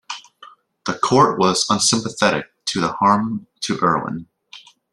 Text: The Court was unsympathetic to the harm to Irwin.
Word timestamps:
The 0.85 0.97
Court 0.97 1.37
was 1.37 1.67
unsympathetic 1.69 2.47
to 2.65 2.81
the 2.81 2.93
harm 2.93 3.45
to 3.59 3.77
Irwin. 3.83 4.25